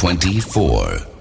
24. 0.00 1.19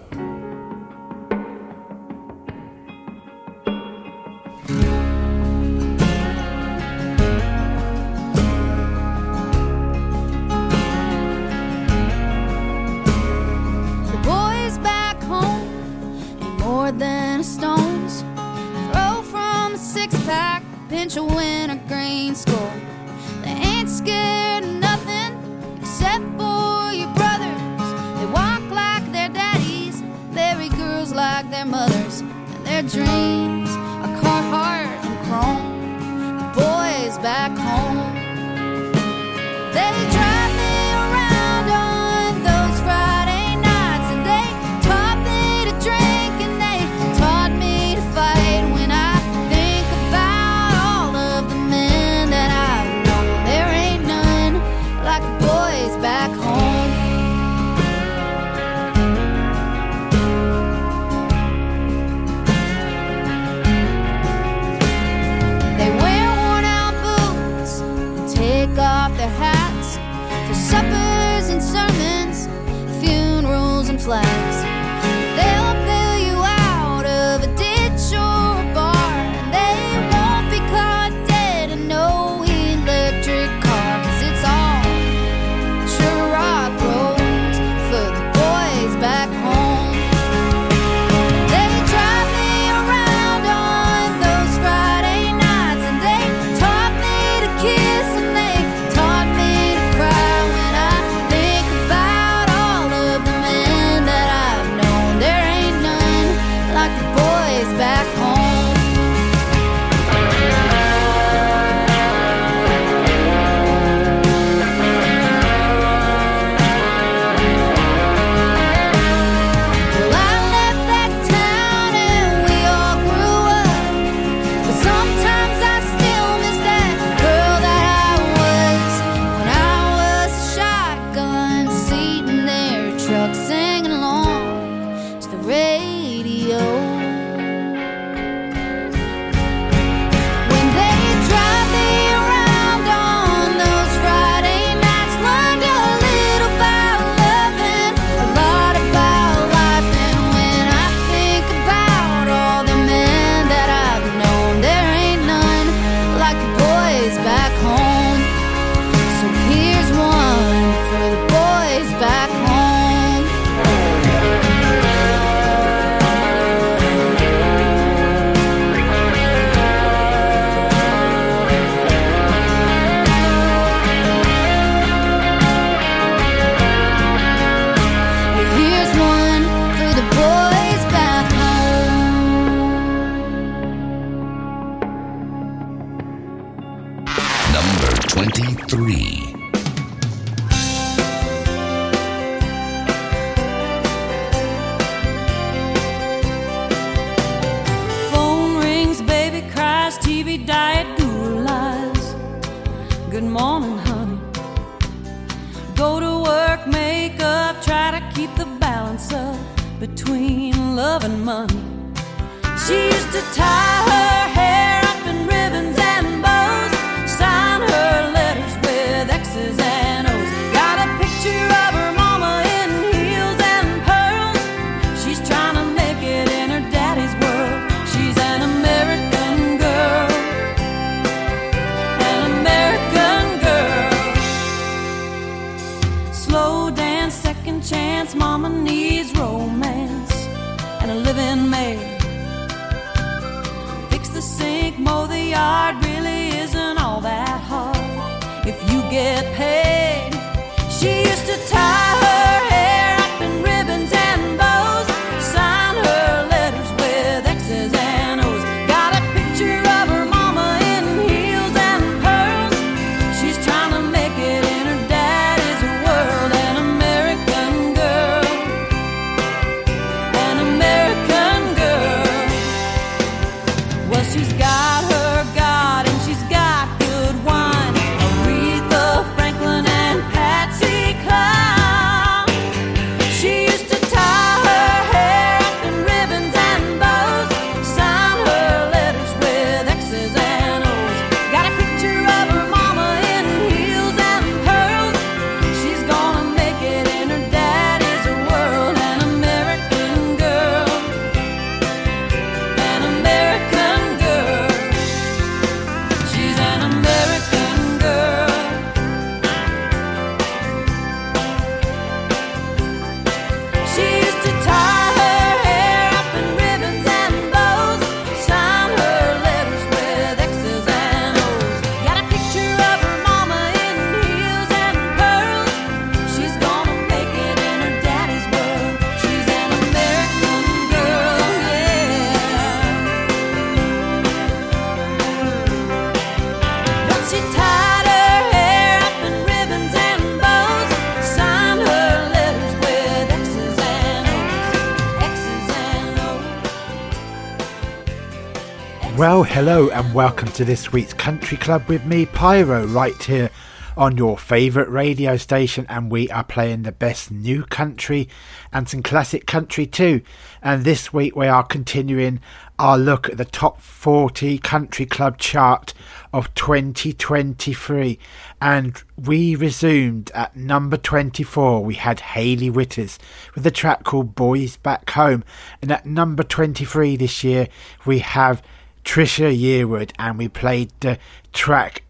Well, 349.00 349.24
hello 349.24 349.69
and 349.69 349.94
welcome 349.94 350.28
to 350.34 350.44
this 350.44 350.74
week's 350.74 350.92
Country 350.92 351.38
Club 351.38 351.69
with 351.69 351.86
me, 351.86 352.06
Pyro, 352.06 352.66
right 352.66 353.01
here 353.01 353.30
on 353.78 353.96
your 353.96 354.18
favourite 354.18 354.69
radio 354.69 355.16
station. 355.16 355.66
And 355.69 355.90
we 355.90 356.10
are 356.10 356.25
playing 356.25 356.63
the 356.63 356.74
best 356.74 357.10
new 357.10 357.46
country 357.46 358.10
and 358.51 358.68
some 358.68 358.84
classic 358.84 359.25
country 359.25 359.66
too. 359.66 360.01
And 360.42 360.66
this 360.66 360.92
week 360.92 361.16
we 361.16 361.28
are 361.28 361.46
continuing 361.46 362.19
our 362.60 362.78
look 362.78 363.07
at 363.07 363.16
the 363.16 363.24
top 363.24 363.62
40 363.62 364.38
Country 364.40 364.86
Club 364.86 365.18
chart 365.18 365.74
of 366.12 366.34
2023. 366.34 367.98
And 368.42 368.84
we 368.98 369.34
resumed 369.34 370.12
at 370.13 370.36
number 370.36 370.75
24. 370.75 371.63
We 371.63 371.75
had 371.75 372.01
Hailey 372.01 372.50
Whitters 372.50 373.00
with 373.34 373.48
a 373.48 373.51
track 373.51 373.86
called 373.86 374.13
Boys 374.13 374.57
Back 374.57 374.90
Home. 374.90 375.24
And 375.62 375.72
at 375.72 375.86
number 375.86 376.24
23 376.24 376.98
this 376.98 377.24
year, 377.24 377.48
we 377.86 378.00
have 378.00 378.44
Trisha 378.84 379.36
Yearwood, 379.36 379.92
and 380.00 380.18
we 380.18 380.28
played 380.28 380.72
the 380.80 380.98
track 381.34 381.84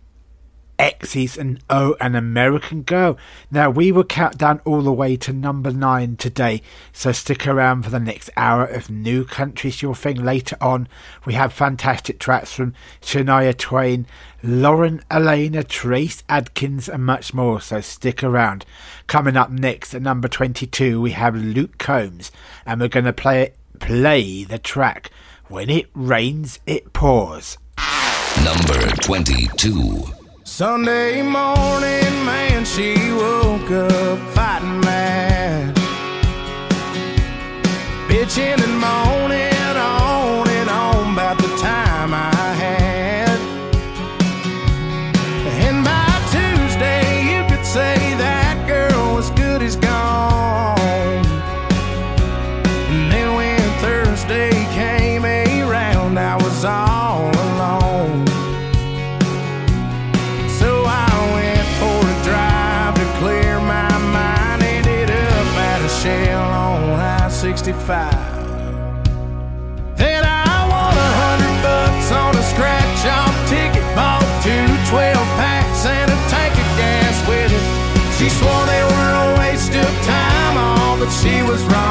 X's 0.80 1.38
and 1.38 1.62
O 1.70 1.96
and 2.00 2.16
American 2.16 2.84
Girl. 2.84 3.18
Now, 3.52 3.70
we 3.70 3.92
will 3.92 4.06
count 4.06 4.38
down 4.38 4.62
all 4.64 4.82
the 4.82 4.94
way 4.94 5.18
to 5.18 5.34
number 5.34 5.72
nine 5.72 6.16
today, 6.16 6.62
so 6.94 7.12
stick 7.12 7.46
around 7.46 7.84
for 7.84 7.90
the 7.90 8.00
next 8.00 8.30
hour 8.38 8.66
of 8.66 8.90
New 8.90 9.26
Countries 9.26 9.82
Your 9.82 9.94
Thing. 9.94 10.24
Later 10.24 10.56
on, 10.62 10.88
we 11.26 11.34
have 11.34 11.52
fantastic 11.52 12.18
tracks 12.18 12.54
from 12.54 12.74
Shania 13.02 13.56
Twain, 13.56 14.08
Lauren 14.42 15.04
Alaina, 15.12 15.64
Trace 15.64 16.24
Adkins, 16.30 16.88
and 16.88 17.06
much 17.06 17.34
more, 17.34 17.60
so 17.60 17.82
stick 17.82 18.24
around. 18.24 18.66
Coming 19.08 19.36
up 19.36 19.52
next 19.52 19.94
at 19.94 20.02
number 20.02 20.30
22, 20.30 21.02
we 21.02 21.12
have 21.12 21.36
Luke 21.36 21.78
Combs, 21.78 22.32
and 22.66 22.80
we're 22.80 22.88
going 22.88 23.06
to 23.06 23.14
play, 23.14 23.54
play 23.80 24.46
the 24.46 24.60
track 24.60 25.12
when 25.50 25.72
it 25.72 25.88
rains, 25.96 26.60
it 26.68 26.94
pours. 26.94 27.58
Number 28.46 28.86
22. 28.98 30.04
Sunday 30.44 31.24
morning, 31.24 32.14
man, 32.24 32.64
she 32.66 32.94
woke 33.14 33.72
up 33.72 34.20
fighting 34.36 34.80
mad. 34.82 35.76
Bitching 38.08 38.64
and 38.64 38.80
moaning. 38.80 39.49
she 81.22 81.42
was 81.44 81.62
wrong. 81.66 81.89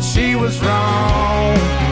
but 0.00 0.06
she 0.06 0.34
was 0.34 0.58
wrong. 0.62 1.89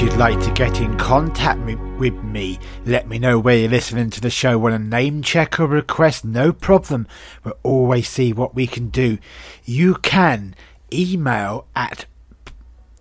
You'd 0.00 0.16
like 0.16 0.40
to 0.40 0.50
get 0.50 0.80
in 0.80 0.98
contact 0.98 1.60
me, 1.60 1.74
with 1.74 2.14
me, 2.22 2.58
let 2.84 3.08
me 3.08 3.18
know 3.18 3.38
where 3.38 3.56
you're 3.56 3.70
listening 3.70 4.10
to 4.10 4.20
the 4.20 4.28
show. 4.28 4.58
Want 4.58 4.74
a 4.74 4.78
name 4.78 5.22
check 5.22 5.58
or 5.58 5.66
request? 5.66 6.22
No 6.24 6.52
problem. 6.52 7.08
We'll 7.44 7.56
always 7.62 8.06
see 8.08 8.32
what 8.32 8.54
we 8.54 8.66
can 8.66 8.88
do. 8.88 9.18
You 9.64 9.94
can 9.94 10.54
email 10.92 11.66
at 11.74 12.04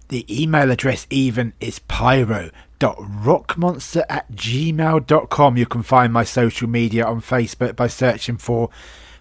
the 0.07 0.25
email 0.29 0.71
address 0.71 1.05
even 1.09 1.51
is 1.59 1.79
pyro.rockmonster 1.79 4.03
at 4.07 4.31
gmail.com. 4.31 5.57
You 5.57 5.65
can 5.65 5.83
find 5.83 6.13
my 6.13 6.23
social 6.23 6.69
media 6.69 7.05
on 7.05 7.19
Facebook 7.19 7.75
by 7.75 7.87
searching 7.87 8.37
for 8.37 8.69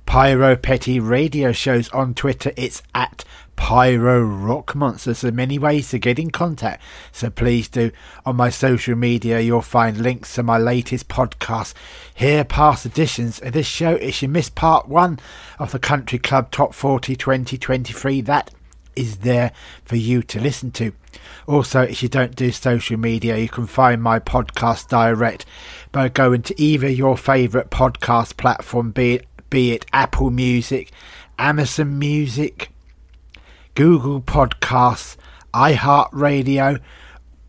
Pyro 0.07 0.55
Petty 0.55 1.01
Radio 1.01 1.51
Shows 1.53 1.89
on 1.89 2.15
Twitter. 2.15 2.53
It's 2.57 2.83
at 2.95 3.25
Pyro 3.57 4.23
Rock 4.23 4.75
Monsters. 4.75 5.25
Are 5.25 5.33
many 5.33 5.59
ways 5.59 5.91
to 5.91 5.99
get 5.99 6.19
in 6.19 6.31
contact, 6.31 6.83
so 7.13 7.31
please 7.31 7.69
do. 7.69 7.91
On 8.27 8.37
my 8.37 8.51
social 8.51 8.97
media, 8.97 9.41
you'll 9.41 9.63
find 9.63 9.99
links 9.99 10.35
to 10.35 10.43
my 10.43 10.59
latest 10.59 11.09
podcast. 11.09 11.75
Here, 12.15 12.45
past 12.45 12.87
editions 12.87 13.41
of 13.41 13.53
this 13.53 13.67
show. 13.67 13.95
If 13.97 14.23
you 14.23 14.29
missed 14.29 14.55
part 14.55 14.89
one 14.89 15.19
of 15.59 15.73
the 15.73 15.79
Country 15.79 16.19
Club 16.19 16.51
Top 16.51 16.75
40 16.75 17.17
2023, 17.17 18.21
that 18.23 18.51
is 18.97 19.19
there 19.19 19.53
for 19.85 19.97
you 19.97 20.23
to 20.23 20.41
listen 20.41 20.71
to. 20.73 20.93
Also, 21.47 21.83
if 21.83 22.03
you 22.03 22.09
don't 22.09 22.37
do 22.37 22.51
social 22.51 22.97
media, 22.97 23.37
you 23.37 23.49
can 23.49 23.67
find 23.67 24.03
my 24.03 24.19
podcast 24.19 24.89
direct 24.89 25.45
by 25.93 26.09
going 26.09 26.43
to 26.43 26.61
either 26.61 26.89
your 26.89 27.17
favourite 27.17 27.71
podcast 27.71 28.37
platform, 28.37 28.91
be 28.91 29.15
it, 29.15 29.27
be 29.51 29.73
it 29.73 29.87
Apple 29.93 30.31
Music, 30.31 30.91
Amazon 31.39 31.99
Music, 31.99 32.71
Google 33.75 34.21
Podcasts, 34.21 35.17
iHeartRadio, 35.53 36.81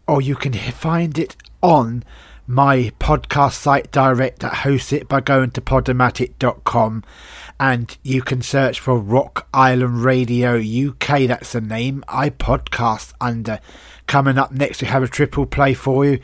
or 0.08 0.22
you 0.22 0.36
can 0.36 0.54
find 0.54 1.18
it 1.20 1.36
on 1.62 2.04
my 2.48 2.92
podcast 3.00 3.54
site 3.54 3.92
direct 3.92 4.40
that 4.40 4.54
hosts 4.58 4.94
it 4.94 5.08
by 5.08 5.20
going 5.20 5.52
to 5.52 5.62
podomatic.com 5.62 7.04
and 7.60 7.98
you 8.04 8.22
can 8.22 8.42
search 8.42 8.80
for 8.80 8.98
Rock 8.98 9.48
Island 9.54 10.04
Radio 10.04 10.58
UK. 10.58 11.28
That's 11.28 11.54
the 11.54 11.62
name 11.62 12.04
I 12.08 12.30
podcast 12.30 13.14
under. 13.20 13.60
Coming 14.08 14.38
up 14.38 14.52
next, 14.52 14.82
we 14.82 14.88
have 14.88 15.04
a 15.04 15.08
triple 15.08 15.46
play 15.46 15.74
for 15.74 16.06
you 16.06 16.20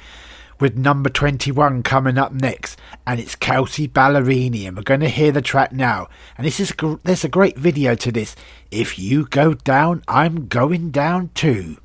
with 0.61 0.77
number 0.77 1.09
21 1.09 1.83
coming 1.83 2.17
up 2.17 2.31
next, 2.31 2.79
and 3.05 3.19
it's 3.19 3.35
Kelsea 3.35 3.87
Ballerini, 3.87 4.67
and 4.67 4.77
we're 4.77 4.83
going 4.83 4.99
to 4.99 5.09
hear 5.09 5.31
the 5.31 5.41
track 5.41 5.73
now. 5.73 6.07
And 6.37 6.45
this 6.45 6.59
is 6.59 6.73
there's 7.03 7.25
a 7.25 7.29
great 7.29 7.57
video 7.57 7.95
to 7.95 8.11
this. 8.11 8.35
If 8.69 8.97
you 8.97 9.25
go 9.25 9.55
down, 9.55 10.03
I'm 10.07 10.47
going 10.47 10.91
down 10.91 11.31
too. 11.33 11.77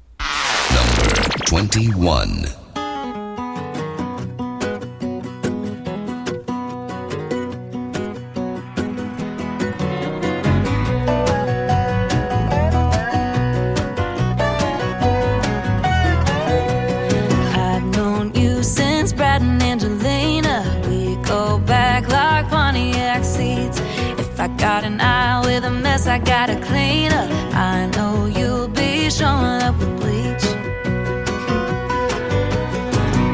Number 0.71 1.39
21. 1.47 2.66
I 26.17 26.19
gotta 26.19 26.59
clean 26.61 27.13
up. 27.13 27.29
I 27.53 27.91
know 27.95 28.25
you'll 28.25 28.69
be 28.69 29.11
showing 29.11 29.61
up 29.61 29.77
with 29.79 30.01
bleach. 30.01 30.47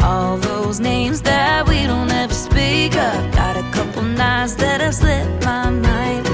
All 0.02 0.36
those 0.36 0.80
names 0.80 1.22
that 1.22 1.68
we 1.68 1.86
don't 1.86 2.10
ever 2.10 2.34
speak 2.34 2.96
of. 2.96 3.34
Got 3.36 3.56
a 3.56 3.62
couple 3.70 4.02
nights 4.02 4.56
that 4.56 4.80
have 4.80 4.96
slipped 4.96 5.44
my 5.44 5.70
mind. 5.70 6.31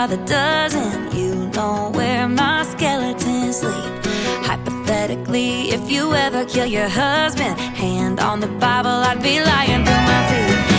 By 0.00 0.06
the 0.06 0.24
dozen. 0.24 1.14
You 1.14 1.34
know 1.48 1.90
where 1.92 2.26
my 2.26 2.62
skeletons 2.62 3.58
sleep. 3.58 3.92
Hypothetically, 4.48 5.70
if 5.76 5.90
you 5.90 6.14
ever 6.14 6.46
kill 6.46 6.64
your 6.64 6.88
husband, 6.88 7.60
hand 7.60 8.18
on 8.18 8.40
the 8.40 8.52
Bible, 8.64 8.96
I'd 9.08 9.22
be 9.22 9.44
lying 9.44 9.84
through 9.84 10.04
my 10.10 10.20
teeth. 10.30 10.69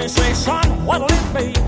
Got 0.00 1.59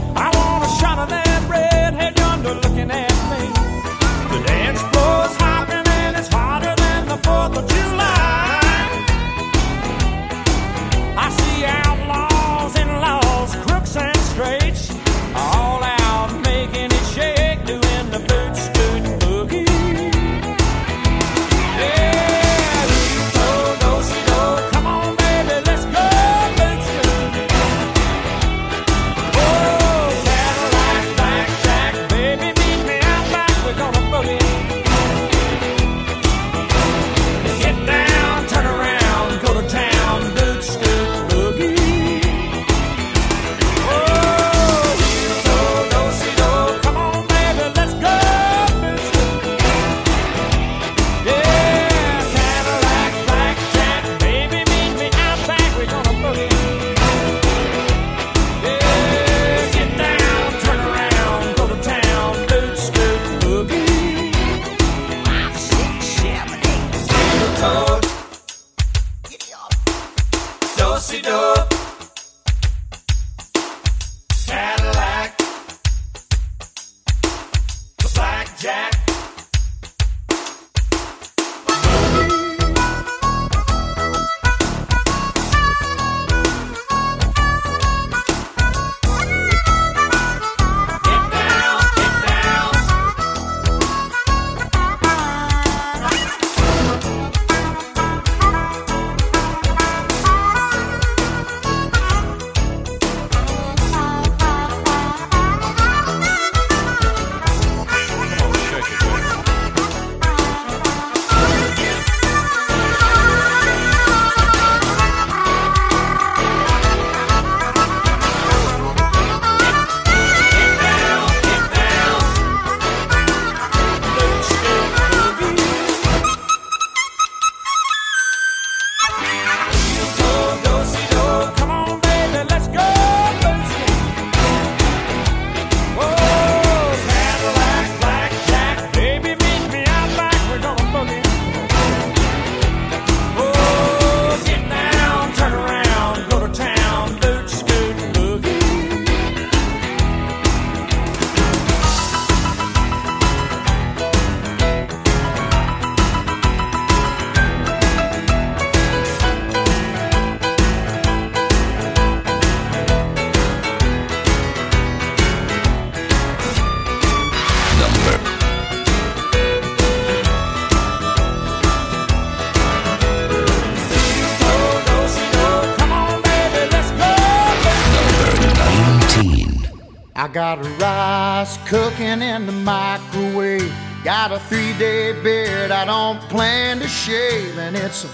Got 184.22 184.30
a 184.30 184.38
three 184.38 184.72
day 184.78 185.20
beard 185.20 185.72
I 185.72 185.84
don't 185.84 186.20
plan 186.28 186.78
to 186.78 186.86
shave. 186.86 187.58
And 187.58 187.74
it's 187.74 188.04
a 188.04 188.08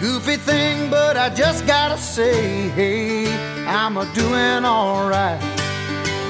goofy 0.00 0.34
thing, 0.34 0.90
but 0.90 1.16
I 1.16 1.30
just 1.30 1.64
gotta 1.64 1.96
say, 1.96 2.70
hey, 2.70 3.32
I'm 3.64 3.96
a 3.96 4.04
doing 4.14 4.64
alright. 4.64 5.40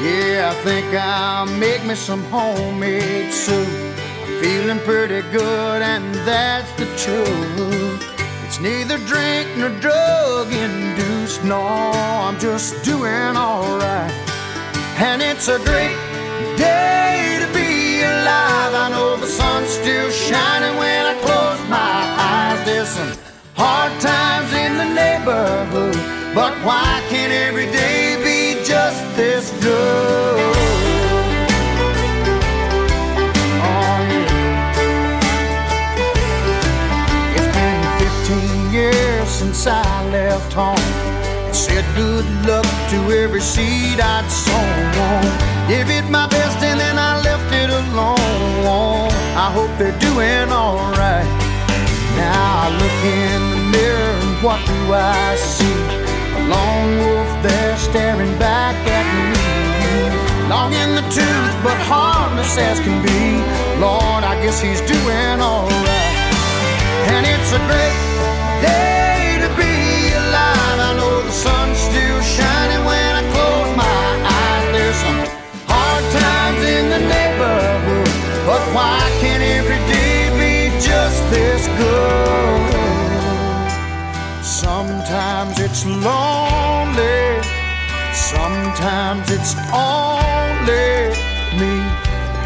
Yeah, 0.05 0.53
I 0.53 0.63
think 0.63 0.95
I'll 0.95 1.47
make 1.47 1.83
me 1.87 1.95
some 1.95 2.23
homemade 2.25 3.33
soup. 3.33 3.67
I'm 4.27 4.43
feeling 4.43 4.81
pretty 4.81 5.23
good, 5.31 5.81
and 5.81 6.15
that's 6.29 6.71
the 6.73 6.85
truth. 6.99 8.05
It's 8.45 8.61
neither 8.61 8.99
drink 9.07 9.49
nor 9.57 9.71
drug 9.81 10.53
induced, 10.53 11.43
no, 11.45 11.63
I'm 11.63 12.39
just 12.39 12.85
doing 12.85 13.39
alright. 13.39 14.13
And 14.99 15.23
it's 15.23 15.49
a 15.49 15.57
great 15.61 15.97
day 16.59 16.94
sun's 19.55 19.71
still 19.71 20.11
shining 20.11 20.77
when 20.79 21.07
I 21.07 21.15
close 21.27 21.61
my 21.69 21.97
eyes. 22.33 22.61
There's 22.67 22.89
some 22.89 23.13
hard 23.55 23.93
times 24.01 24.53
in 24.53 24.73
the 24.83 24.89
neighborhood, 25.03 25.97
but 26.35 26.53
why 26.67 27.03
can't 27.09 27.33
every 27.33 27.67
day 27.67 28.17
be 28.29 28.65
just 28.65 29.01
this 29.17 29.51
good? 29.63 30.55
Oh, 33.63 33.99
since 39.27 39.67
I 39.67 40.11
left 40.11 40.53
home. 40.53 41.14
Said 41.65 41.87
good 41.97 42.27
luck 42.45 42.69
to 42.91 42.99
every 43.23 43.41
seed 43.41 43.99
I'd 43.99 44.29
sown. 44.29 45.25
Gave 45.67 45.89
it 45.89 46.05
my 46.11 46.27
best 46.27 46.59
and 46.63 46.79
then 46.79 46.99
I 46.99 47.17
left 47.25 47.51
it 47.55 47.71
alone. 47.71 49.09
I 49.45 49.49
hope 49.57 49.73
they're 49.79 49.99
doing 49.99 50.53
alright. 50.53 51.25
Now 52.21 52.65
I 52.65 52.69
look 52.81 52.99
in 53.25 53.41
the 53.53 53.61
mirror 53.73 54.13
and 54.25 54.35
what 54.45 54.61
do 54.69 54.79
I 54.93 55.37
see? 55.41 55.81
A 56.37 56.41
lone 56.53 56.93
wolf 57.01 57.31
there 57.43 57.77
staring 57.79 58.37
back 58.39 58.77
at 58.85 59.09
me. 59.33 60.49
Long 60.53 60.71
in 60.75 60.91
the 61.01 61.07
tooth, 61.17 61.55
but 61.65 61.79
harmless 61.89 62.59
as 62.59 62.79
can 62.85 63.01
be. 63.01 63.41
Lord, 63.81 64.23
I 64.23 64.37
guess 64.43 64.61
he's 64.61 64.83
doing 64.85 65.41
alright. 65.41 66.17
And 67.09 67.25
it's 67.25 67.51
a 67.57 67.61
great 67.73 67.97
day 68.61 69.04
Sometimes 84.45 85.61
it's 85.61 85.85
lonely, 85.87 87.43
sometimes 88.13 89.31
it's 89.31 89.55
only 89.73 91.11
me 91.59 91.75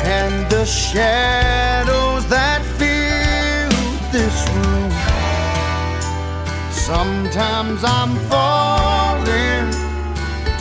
and 0.05 0.51
the 0.51 0.65
shadows 0.65 2.27
that 2.29 2.63
fill 2.77 3.71
this 4.13 4.37
room. 4.55 4.91
Sometimes 6.71 7.85
I'm 7.85 8.17
falling, 8.29 8.88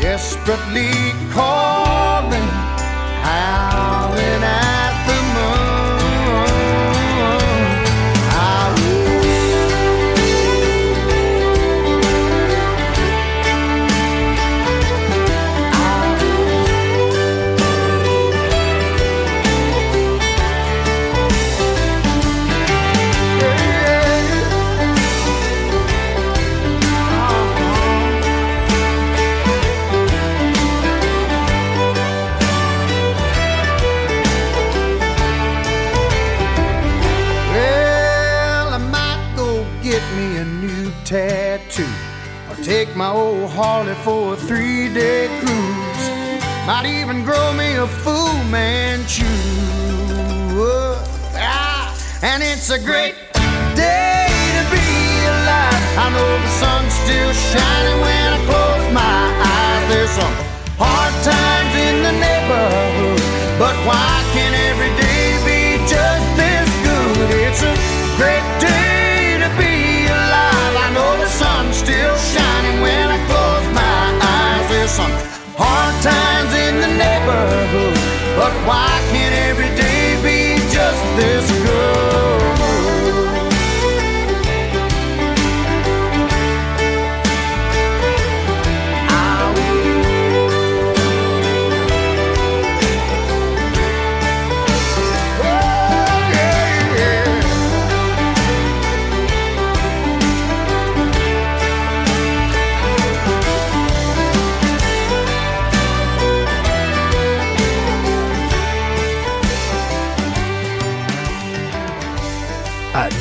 desperately 0.07 1.11
calling, 1.33 1.76
new 40.77 40.91
tattoo 41.03 41.87
or 42.49 42.55
take 42.63 42.95
my 42.95 43.09
old 43.09 43.49
Harley 43.49 43.95
for 44.05 44.33
a 44.33 44.37
three 44.37 44.93
day 44.93 45.27
cruise. 45.39 46.03
Might 46.67 46.85
even 46.85 47.23
grow 47.23 47.53
me 47.53 47.75
a 47.75 47.87
Fu 47.87 48.17
Manchu. 48.51 49.25
Ah, 51.35 51.95
and 52.21 52.43
it's 52.43 52.69
a 52.69 52.79
great 52.79 53.15
day 53.75 54.27
to 54.57 54.63
be 54.75 54.87
alive. 55.33 55.83
I 56.03 56.07
know 56.13 56.31
the 56.45 56.51
sun's 56.61 56.93
still 57.03 57.33
shining 57.49 57.99
when 58.05 58.27
I 58.37 58.39
close 58.49 58.85
my 58.93 59.19
eyes. 59.53 59.83
There's 59.89 60.13
some 60.19 60.35
hard 60.77 61.13
times 61.25 61.73
in 61.87 61.95
the 62.07 62.13
neighborhood, 62.25 63.21
but 63.57 63.75
why 63.87 64.09
can't 64.33 64.57
every 64.69 64.93
day 65.05 65.25
be 65.47 65.61
just 65.89 66.27
this 66.37 66.69
good? 66.85 67.29
It's 67.45 67.63
a 67.63 67.73
great 68.17 68.45
day 68.61 68.87
neighborhood, 77.27 77.93
but 78.39 78.53
why 78.65 78.87
can't 79.11 79.26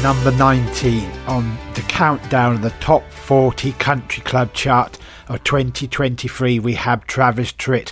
number 0.07 0.31
19 0.31 1.11
on 1.27 1.59
the 1.75 1.81
countdown 1.89 2.55
of 2.55 2.63
the 2.63 2.71
top 2.79 3.03
40 3.11 3.73
country 3.73 4.23
club 4.23 4.53
chart 4.53 5.01
of 5.27 5.43
2023, 5.43 6.61
we 6.61 6.75
have 6.75 7.05
Travis 7.09 7.51
Tritt 7.51 7.91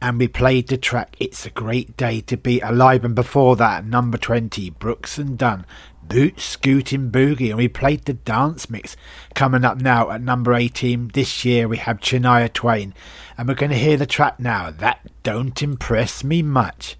and 0.00 0.16
we 0.16 0.28
played 0.28 0.68
the 0.68 0.76
track 0.76 1.16
It's 1.18 1.44
a 1.44 1.50
Great 1.50 1.96
Day 1.96 2.20
to 2.20 2.36
Be 2.36 2.60
Alive. 2.60 3.04
And 3.04 3.16
before 3.16 3.56
that, 3.56 3.84
number 3.84 4.16
20, 4.16 4.70
Brooks 4.70 5.18
and 5.18 5.36
Dunn, 5.36 5.66
Boot 6.04 6.38
Scooting 6.38 7.10
Boogie. 7.10 7.48
And 7.48 7.56
we 7.56 7.66
played 7.66 8.04
the 8.04 8.14
dance 8.14 8.70
mix. 8.70 8.96
Coming 9.34 9.64
up 9.64 9.80
now 9.80 10.12
at 10.12 10.22
number 10.22 10.54
18, 10.54 11.08
this 11.14 11.44
year 11.44 11.66
we 11.66 11.78
have 11.78 11.98
Shania 11.98 12.52
Twain. 12.52 12.94
And 13.36 13.48
we're 13.48 13.54
going 13.54 13.72
to 13.72 13.76
hear 13.76 13.96
the 13.96 14.06
track 14.06 14.38
now. 14.38 14.70
That 14.70 15.00
don't 15.24 15.60
impress 15.60 16.22
me 16.22 16.42
much. 16.42 16.96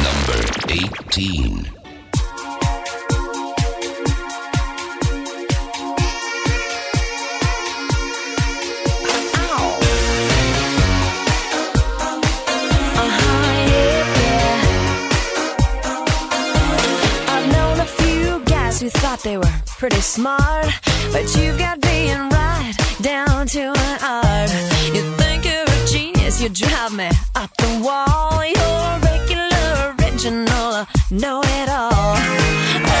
Number 0.00 0.44
18. 0.68 1.77
Thought 19.18 19.24
they 19.24 19.36
were 19.36 19.62
pretty 19.78 20.00
smart, 20.00 20.66
but 21.12 21.36
you've 21.36 21.58
got 21.58 21.80
being 21.80 22.28
right 22.30 22.72
down 23.00 23.46
to 23.46 23.60
an 23.60 23.98
art. 24.02 24.50
You 24.94 25.02
think 25.16 25.44
you're 25.44 25.64
a 25.64 25.86
genius, 25.86 26.40
you 26.40 26.48
drive 26.48 26.94
me 26.94 27.08
up 27.34 27.54
the 27.56 27.80
wall. 27.82 28.44
You're 28.44 28.98
regular, 29.00 29.94
original, 29.98 30.86
know 31.10 31.40
it 31.42 31.68
all. 31.68 32.16
Oh? 32.84 32.94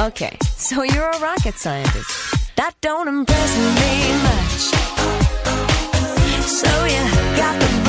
Oh? 0.00 0.06
Okay, 0.08 0.38
so 0.56 0.82
you're 0.82 1.10
a 1.10 1.18
rocket 1.20 1.54
scientist. 1.54 2.56
That 2.56 2.74
don't 2.80 3.08
impress 3.08 3.56
me 3.58 4.12
much. 4.22 4.78
So 6.48 6.84
you 6.86 7.02
got 7.36 7.60
the 7.60 7.87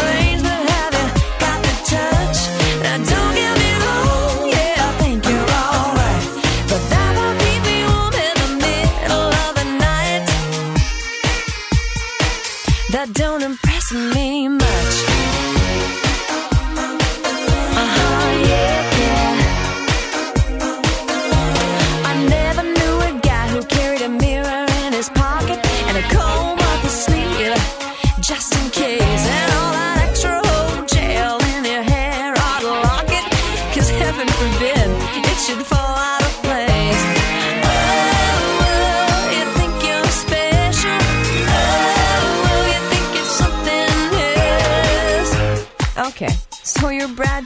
don't 13.20 13.44
impress 13.44 13.92
me 13.92 14.48
much. 14.48 15.09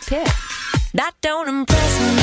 pick. 0.05 0.27
That 0.93 1.13
don't 1.21 1.47
impress 1.47 1.99
me. 1.99 2.22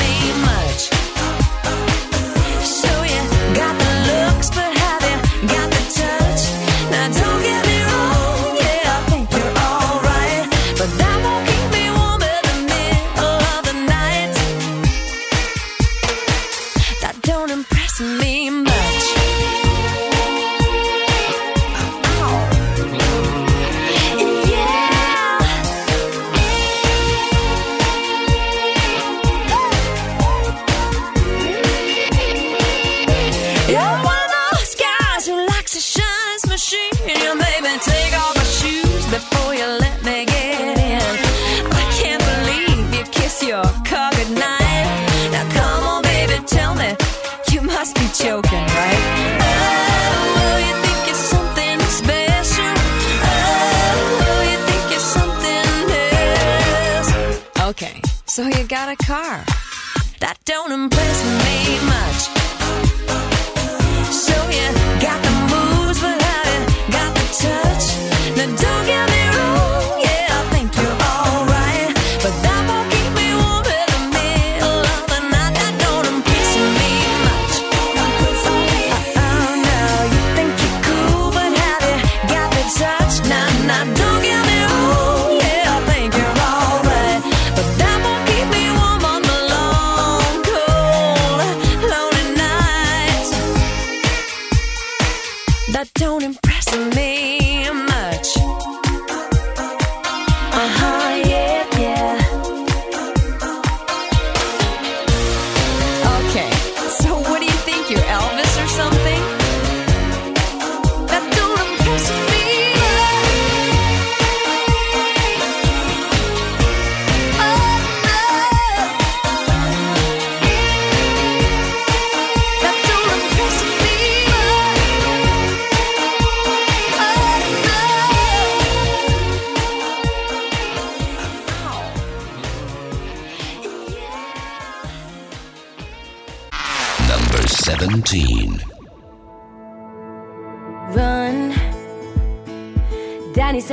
down 60.63 60.71
and 60.71 60.91
play 60.91 61.10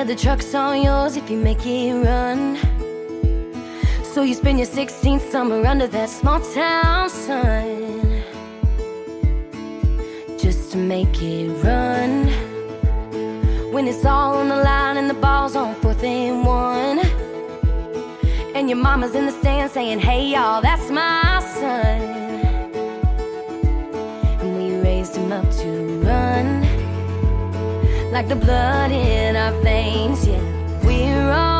the 0.08 0.16
truck's 0.16 0.54
all 0.54 0.74
yours 0.74 1.18
if 1.18 1.28
you 1.28 1.36
make 1.36 1.66
it 1.66 1.92
run. 1.92 2.56
So 4.04 4.22
you 4.22 4.32
spend 4.32 4.58
your 4.58 4.66
16th 4.66 5.20
summer 5.30 5.66
under 5.66 5.86
that 5.86 6.08
small 6.08 6.40
town 6.40 7.10
sun. 7.10 8.22
Just 10.38 10.72
to 10.72 10.78
make 10.78 11.22
it 11.22 11.50
run. 11.62 12.26
When 13.70 13.86
it's 13.86 14.06
all 14.06 14.36
on 14.36 14.48
the 14.48 14.56
line 14.56 14.96
and 14.96 15.10
the 15.10 15.20
ball's 15.26 15.54
on 15.54 15.74
fourth 15.74 16.02
and 16.02 16.42
one. 16.42 17.00
And 18.56 18.70
your 18.70 18.78
mama's 18.78 19.14
in 19.14 19.26
the 19.26 19.32
stand 19.32 19.70
saying, 19.70 19.98
hey 19.98 20.24
y'all, 20.24 20.62
that's 20.62 20.90
my 20.90 21.38
son. 21.54 22.00
And 24.40 24.56
we 24.56 24.80
raised 24.80 25.16
him 25.16 25.32
up 25.32 25.44
to 25.56 26.00
run 26.00 26.57
like 28.10 28.28
the 28.28 28.36
blood 28.36 28.90
in 28.90 29.36
our 29.36 29.52
veins. 29.62 30.26
Yeah, 30.26 30.40
we're 30.84 31.30
all. 31.30 31.57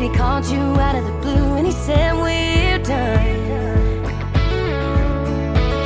But 0.00 0.08
he 0.08 0.16
called 0.16 0.46
you 0.46 0.62
out 0.80 0.94
of 0.94 1.04
the 1.04 1.12
blue 1.20 1.56
and 1.56 1.66
he 1.66 1.72
said, 1.72 2.14
We're 2.14 2.78
done. 2.78 3.20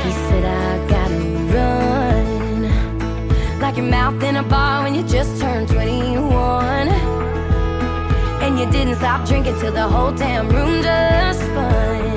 He 0.05 0.11
said, 0.25 0.45
I 0.45 0.87
gotta 0.87 1.19
run. 1.53 2.61
Like 3.59 3.75
your 3.75 3.87
mouth 3.87 4.23
in 4.23 4.37
a 4.37 4.43
bar 4.43 4.83
when 4.83 4.95
you 4.95 5.03
just 5.03 5.41
turned 5.41 5.67
21. 5.67 6.87
And 8.39 8.57
you 8.57 8.65
didn't 8.71 8.95
stop 8.95 9.27
drinking 9.27 9.59
till 9.59 9.73
the 9.73 9.85
whole 9.85 10.13
damn 10.13 10.47
room 10.47 10.81
just 10.81 11.41
spun. 11.41 12.14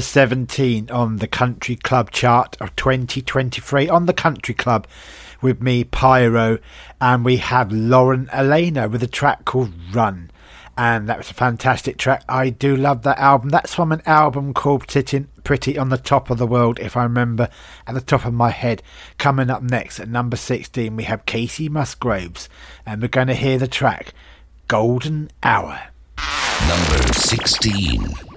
number 0.00 0.06
17 0.06 0.90
on 0.90 1.16
the 1.16 1.26
Country 1.28 1.76
Club 1.76 2.10
chart 2.10 2.56
of 2.58 2.74
2023 2.74 3.86
on 3.86 4.06
the 4.06 4.14
Country 4.14 4.54
Club 4.54 4.86
with 5.42 5.60
me, 5.60 5.84
Pyro, 5.84 6.58
and 7.02 7.22
we 7.22 7.36
have 7.36 7.70
Lauren 7.70 8.26
Alaina 8.32 8.88
with 8.88 9.02
a 9.02 9.06
track 9.06 9.44
called 9.44 9.74
Run. 9.92 10.30
And 10.74 11.06
that 11.06 11.18
was 11.18 11.30
a 11.30 11.34
fantastic 11.34 11.98
track. 11.98 12.24
I 12.30 12.48
do 12.48 12.74
love 12.74 13.02
that 13.02 13.18
album. 13.18 13.50
That's 13.50 13.74
from 13.74 13.92
an 13.92 14.00
album 14.06 14.54
called 14.54 14.90
Sitting 14.90 15.28
Pretty 15.44 15.76
on 15.76 15.90
the 15.90 15.98
Top 15.98 16.30
of 16.30 16.38
the 16.38 16.46
World, 16.46 16.78
if 16.78 16.96
I 16.96 17.02
remember 17.02 17.50
at 17.86 17.94
the 17.94 18.00
top 18.00 18.24
of 18.24 18.32
my 18.32 18.48
head. 18.48 18.82
Coming 19.18 19.50
up 19.50 19.62
next 19.62 20.00
at 20.00 20.08
number 20.08 20.38
16, 20.38 20.96
we 20.96 21.04
have 21.04 21.26
Kacey 21.26 21.68
Musgraves, 21.68 22.48
and 22.86 23.02
we're 23.02 23.08
going 23.08 23.26
to 23.26 23.34
hear 23.34 23.58
the 23.58 23.68
track 23.68 24.14
Golden 24.66 25.30
Hour. 25.42 25.78
Number 26.66 27.12
16. 27.12 28.29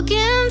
looking 0.00 0.47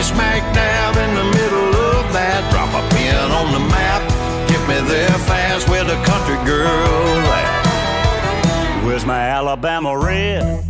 me 0.00 0.06
smack 0.06 0.42
dab 0.54 0.96
in 0.96 1.14
the 1.14 1.24
middle 1.36 1.74
of 1.92 2.12
that. 2.12 2.40
Drop 2.50 2.72
a 2.72 2.82
pin 2.94 3.14
on 3.40 3.52
the 3.52 3.60
map. 3.68 4.02
Get 4.48 4.62
me 4.68 4.78
there 4.88 5.18
fast 5.28 5.68
where 5.68 5.84
the 5.84 5.98
country 6.08 6.38
girl 6.46 7.20
at. 7.40 8.84
Where's 8.84 9.04
my 9.04 9.20
Alabama 9.20 9.98
red? 9.98 10.64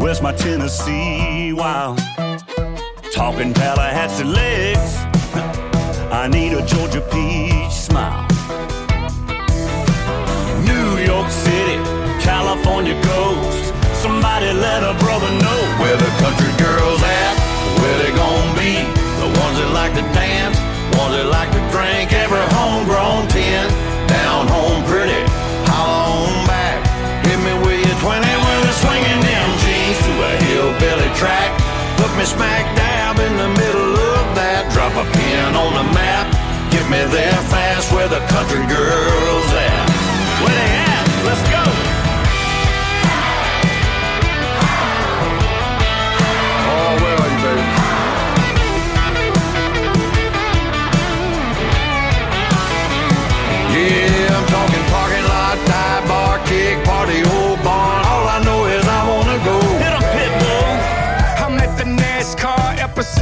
Where's 0.00 0.20
my 0.20 0.32
Tennessee 0.32 1.52
wild? 1.52 1.98
Talking 3.12 3.54
Tallahassee 3.54 4.24
legs. 4.24 4.96
I 6.10 6.28
need 6.28 6.52
a 6.54 6.66
Georgia 6.66 7.02
peach 7.12 7.72
smile. 7.72 8.26
New 10.70 10.98
York 10.98 11.30
City, 11.30 11.78
California 12.20 13.00
coast. 13.02 13.72
Somebody 14.02 14.52
let 14.52 14.82
a 14.82 14.94
brother 14.98 15.30
know 15.44 15.60
where 15.80 15.96
the 15.96 16.10
country 16.18 16.50
girls 16.58 17.00
at 17.02 17.51
it's 17.84 18.02
something 18.02 18.18
else? 18.18 18.52
Okay, 18.52 19.18
so 19.18 19.30
you're 19.32 19.68
Brad 19.72 19.92
Pitt. 19.92 19.96
to 19.96 20.04
dance, 20.14 20.58
ones 20.98 21.14
that 21.16 21.26
like 21.26 21.50
to 21.50 21.62
drink 21.74 22.12
every 22.12 22.44
homegrown 22.54 23.28
tin. 23.28 23.66
Down 24.06 24.48
home 24.48 24.82
pretty, 24.86 25.20
holla 25.68 26.22
on 26.22 26.46
back. 26.46 26.78
Hit 27.26 27.38
me 27.42 27.54
with 27.66 27.82
your 27.82 27.98
20 28.00 28.22
with 28.22 28.70
a 28.70 28.74
swinging 28.80 29.20
them 29.20 29.48
jeans 29.60 29.98
to 29.98 30.12
a 30.14 30.32
hillbilly 30.46 31.10
track. 31.18 31.50
Put 31.98 32.12
me 32.16 32.24
smack 32.24 32.64
dab 32.76 33.18
in 33.18 33.36
the 33.36 33.48
middle 33.48 33.94
of 33.96 34.24
that. 34.34 34.70
Drop 34.72 34.92
a 34.94 35.04
pin 35.12 35.54
on 35.54 35.72
the 35.74 35.86
map. 35.92 36.30
Get 36.70 36.84
me 36.88 37.02
there 37.10 37.40
fast 37.50 37.92
where 37.92 38.08
the 38.08 38.20
country 38.30 38.64
girls 38.68 39.48
at. 39.52 39.86
Where 40.40 40.54
they 40.54 40.70
at? 40.86 41.04
Let's 41.26 41.44
go. 41.50 41.81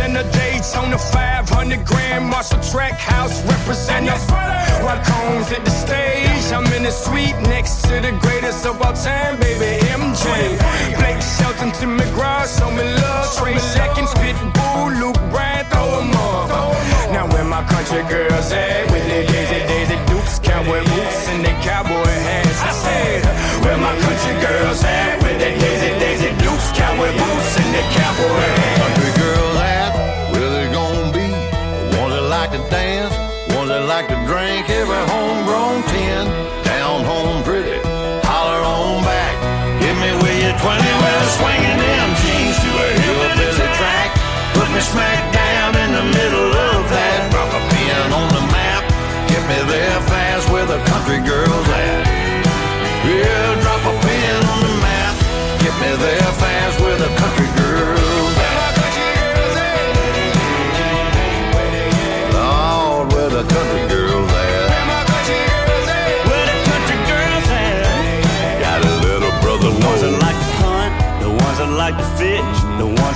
Epicenter 0.00 0.90
the 0.90 0.98
500 0.98 1.84
grand 1.84 2.28
Marshall 2.28 2.60
Track 2.62 2.98
House 2.98 3.44
representative. 3.44 4.20
While 4.82 5.02
Combs 5.04 5.52
at 5.52 5.64
the 5.64 5.70
stage, 5.70 6.52
I'm 6.52 6.64
in 6.72 6.84
the 6.84 6.90
suite 6.90 7.36
next 7.42 7.82
to 7.82 8.00
the 8.00 8.12
greatest 8.20 8.66
of 8.66 8.80
all 8.80 8.92
time, 8.92 9.38
baby 9.38 9.78
MJ. 9.92 10.56
Blake 10.96 11.20
Shelton 11.20 11.70
to 11.80 11.86
McGraw, 11.86 12.48
show 12.48 12.70
me 12.70 12.82
love. 12.82 13.36
Trace 13.36 13.76
Adkins, 13.76 14.12
Pitbull, 14.20 15.00
Luke 15.00 15.20
Bryan, 15.30 15.64
throw 15.66 16.00
'em 16.00 16.16
up. 16.16 16.48
Now 17.12 17.26
where 17.32 17.44
my 17.44 17.62
country 17.64 18.02
girls 18.08 18.52
at? 18.52 18.90
With 18.90 19.06
their 19.06 19.26
Daisy 19.26 19.60
Daisy 19.66 19.98
Dukes, 20.06 20.38
cowboy 20.38 20.82
boots, 20.84 21.28
and 21.28 21.44
their 21.44 21.58
cowboy 21.62 22.12
hats. 22.26 22.60
I 22.62 22.72
said, 22.84 23.24
where 23.62 23.76
my 23.76 23.94
country 24.04 24.34
girls 24.46 24.82
at? 24.82 25.22
With 25.22 25.38
their 25.38 25.56
Daisy 25.58 25.90
Daisy 25.98 26.30
Dukes, 26.42 26.68
cowboy 26.72 27.12
boots, 27.12 27.56
and 27.60 27.74
their 27.74 27.88
cowboy 27.92 28.48
hats. 28.60 29.09
Like 32.50 32.64
to 32.64 32.70
dance, 32.70 33.14
ones 33.54 33.68
that 33.68 33.86
like 33.86 34.08
to 34.08 34.14
drink 34.26 34.68
every 34.70 34.94
homegrown 34.96 35.29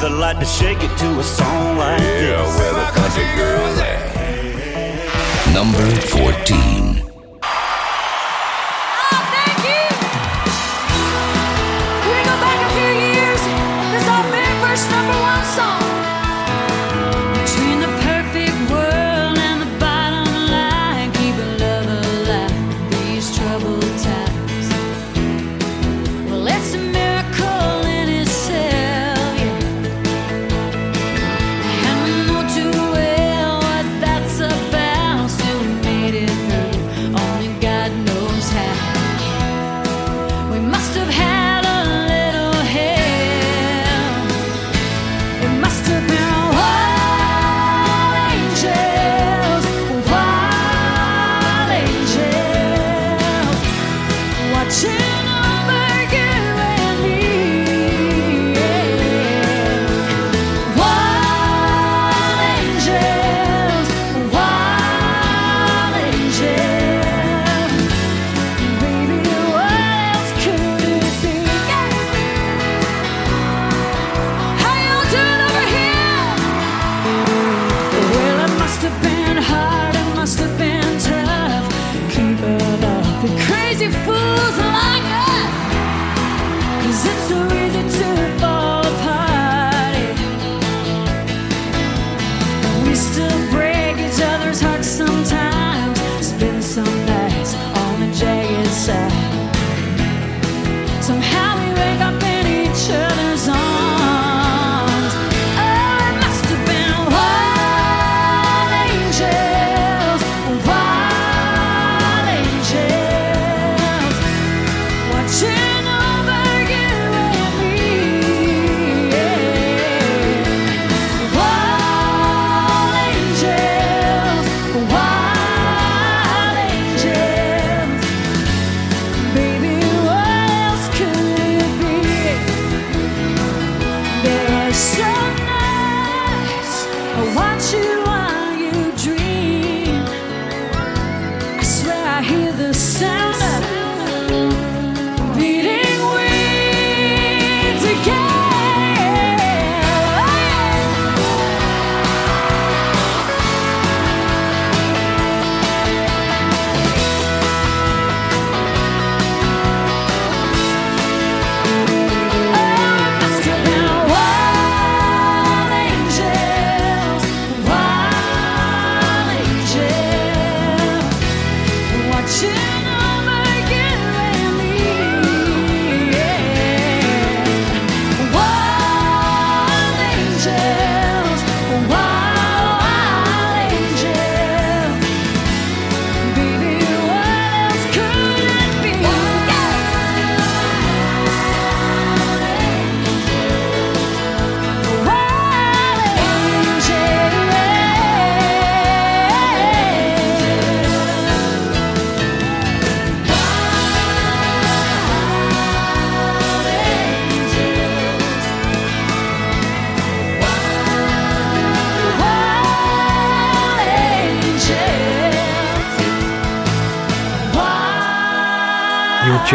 the 0.04 0.10
ones 0.10 0.20
like 0.20 0.38
to 0.38 0.44
shake 0.44 0.82
it 0.82 0.98
to 0.98 1.18
a 1.18 1.22
song 1.22 1.78
like 1.78 1.98
Yeah, 2.00 2.42
this. 2.44 2.58
where 2.58 2.74
the 2.74 2.84
country 3.00 3.24
girls 3.36 3.78
at? 3.80 5.54
Number 5.54 5.86
14. 6.08 6.93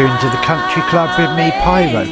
Tuned 0.00 0.20
to 0.20 0.30
the 0.30 0.42
Country 0.44 0.80
Club 0.84 1.10
with 1.18 1.36
me, 1.36 1.50
Pyro, 1.50 2.04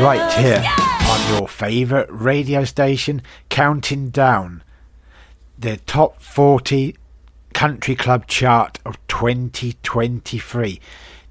right 0.00 0.32
here 0.34 0.64
on 1.10 1.34
your 1.34 1.48
favourite 1.48 2.06
radio 2.08 2.62
station, 2.62 3.20
counting 3.48 4.10
down 4.10 4.62
the 5.58 5.78
top 5.78 6.22
40 6.22 6.96
Country 7.52 7.96
Club 7.96 8.28
chart 8.28 8.78
of 8.84 8.96
2023. 9.08 10.80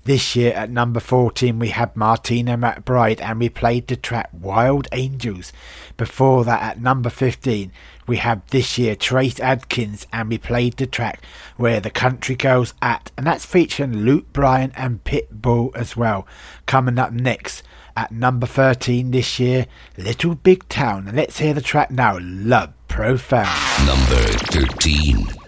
This 0.03 0.35
year 0.35 0.53
at 0.53 0.71
number 0.71 0.99
14 0.99 1.59
we 1.59 1.69
had 1.69 1.95
Martina 1.95 2.57
McBride 2.57 3.21
and 3.21 3.39
we 3.39 3.49
played 3.49 3.87
the 3.87 3.95
track 3.95 4.29
Wild 4.33 4.87
Angels. 4.91 5.53
Before 5.95 6.43
that 6.43 6.63
at 6.63 6.81
number 6.81 7.11
15 7.11 7.71
we 8.07 8.17
had 8.17 8.41
this 8.47 8.79
year 8.79 8.95
Trace 8.95 9.39
Adkins 9.39 10.07
and 10.11 10.29
we 10.29 10.39
played 10.39 10.77
the 10.77 10.87
track 10.87 11.23
Where 11.55 11.79
the 11.79 11.91
Country 11.91 12.35
Girls 12.35 12.73
At 12.81 13.11
and 13.15 13.27
that's 13.27 13.45
featuring 13.45 13.97
Luke 14.03 14.33
Bryan 14.33 14.71
and 14.75 15.03
Pitbull 15.03 15.75
as 15.75 15.95
well. 15.95 16.25
Coming 16.65 16.97
up 16.97 17.11
next 17.11 17.61
at 17.95 18.11
number 18.11 18.47
13 18.47 19.11
this 19.11 19.39
year 19.39 19.67
Little 19.97 20.33
Big 20.33 20.67
Town 20.67 21.07
and 21.07 21.15
let's 21.15 21.37
hear 21.37 21.53
the 21.53 21.61
track 21.61 21.91
now 21.91 22.17
Love 22.19 22.73
Profound. 22.87 23.85
Number 23.85 24.23
13. 24.49 25.40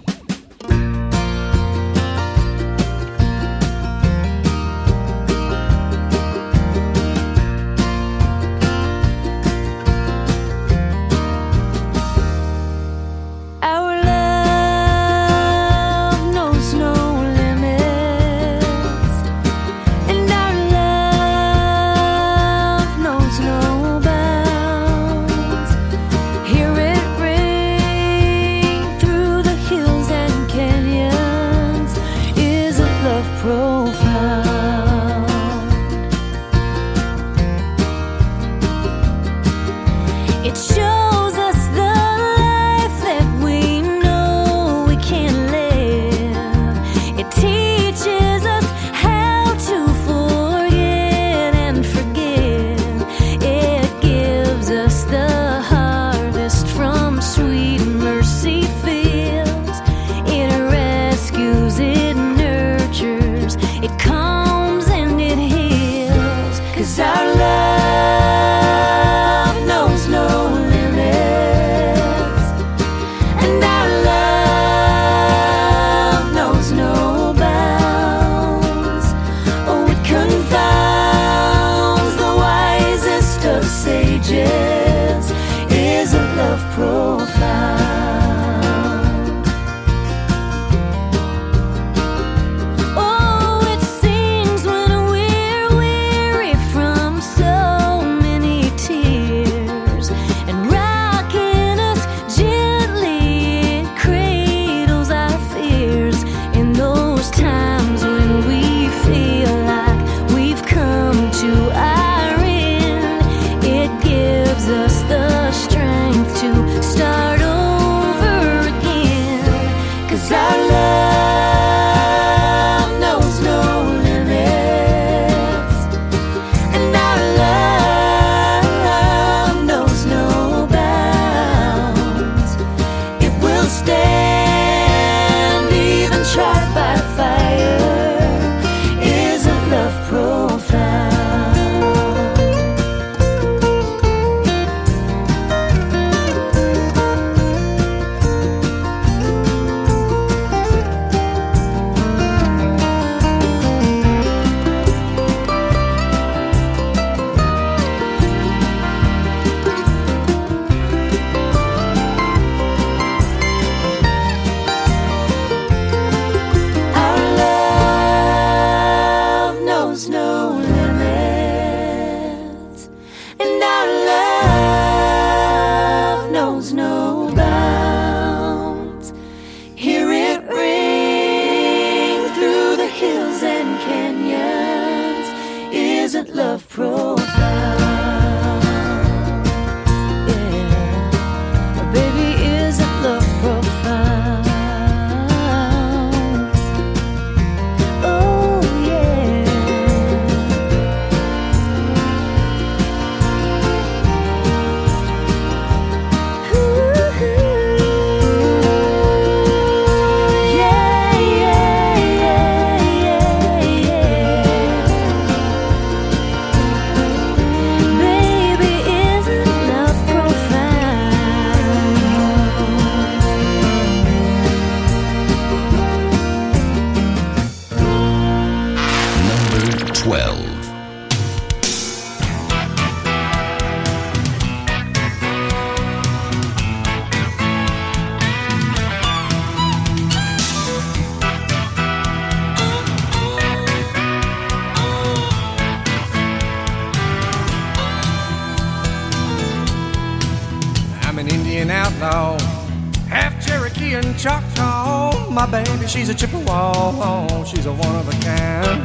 She's 255.94 256.10
a 256.10 256.14
Chippewa, 256.16 257.44
she's 257.44 257.68
a 257.68 257.72
one 257.72 257.96
of 257.96 258.08
a 258.08 258.18
kind. 258.26 258.82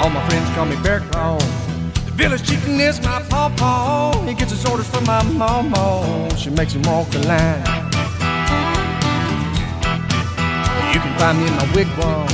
All 0.00 0.08
my 0.08 0.24
friends 0.28 0.48
call 0.50 0.66
me 0.66 0.76
Bear 0.80 1.00
Claw. 1.00 1.38
The 2.06 2.12
village 2.14 2.48
chicken 2.48 2.80
is 2.80 3.02
my 3.02 3.20
pawpaw. 3.28 4.22
He 4.22 4.34
gets 4.34 4.52
his 4.52 4.64
orders 4.64 4.88
from 4.88 5.04
my 5.04 5.22
mama. 5.24 6.30
She 6.36 6.50
makes 6.50 6.74
him 6.74 6.82
walk 6.82 7.10
the 7.10 7.26
line. 7.26 7.58
You 10.94 11.00
can 11.00 11.18
find 11.18 11.38
me 11.38 11.48
in 11.48 11.56
my 11.56 11.66
wigwam. 11.74 12.30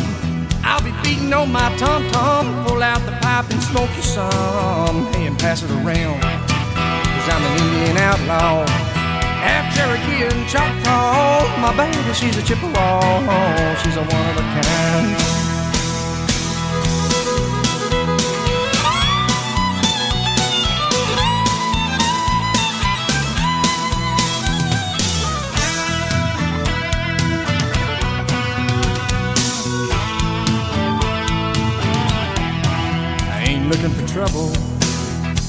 I'll 0.63 0.85
be 0.85 0.93
beating 1.03 1.33
on 1.33 1.51
my 1.51 1.75
tom 1.79 2.07
tom. 2.11 2.67
Pull 2.67 2.83
out 2.83 3.01
the 3.07 3.13
pipe 3.23 3.51
and 3.51 3.63
smoke 3.63 3.91
you 3.97 4.03
some. 4.03 5.07
Hey, 5.15 5.27
and 5.27 5.39
pass 5.39 5.63
it 5.63 5.71
around. 5.71 6.21
Cause 6.21 7.29
I'm 7.33 7.43
an 7.43 7.55
Indian 7.63 7.97
outlaw. 7.97 8.88
Half 9.41 9.75
Cherokee 9.75 10.25
and 10.25 10.49
Choctaw. 10.49 10.91
Oh, 10.91 11.59
my 11.61 11.77
baby, 11.77 12.13
she's 12.13 12.37
a 12.37 12.43
Chippewa. 12.43 12.73
Oh, 12.75 13.81
she's 13.83 13.97
a 13.97 14.03
one 14.03 14.27
of 14.31 14.37
a 14.37 14.43
kind. 14.43 15.17
I 33.31 33.45
ain't 33.47 33.69
looking 33.69 33.91
for 33.91 34.07
trouble. 34.13 34.78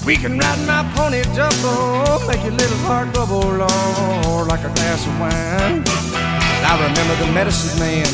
We 0.09 0.17
can 0.17 0.39
ride 0.39 0.57
my 0.65 0.81
pony 0.97 1.21
double, 1.37 2.25
make 2.25 2.41
your 2.41 2.57
little 2.57 2.81
heart 2.89 3.13
bubble, 3.13 3.45
Lord, 3.45 4.47
like 4.47 4.61
a 4.65 4.73
glass 4.73 5.05
of 5.05 5.13
wine. 5.21 5.85
I 6.65 6.73
remember 6.81 7.13
the 7.23 7.31
medicine 7.31 7.77
man. 7.77 8.09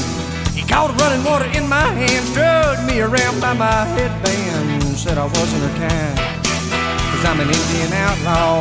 He 0.52 0.68
caught 0.68 0.92
running 1.00 1.24
water 1.24 1.46
in 1.56 1.70
my 1.70 1.88
hands, 1.96 2.34
drugged 2.34 2.84
me 2.86 3.00
around 3.00 3.40
by 3.40 3.54
my 3.54 3.86
headband, 3.96 4.84
said 4.98 5.18
I 5.18 5.24
wasn't 5.24 5.64
her 5.64 5.88
kind. 5.88 6.20
Cause 7.16 7.24
I'm 7.24 7.40
an 7.40 7.48
Indian 7.48 7.94
outlaw, 7.94 8.60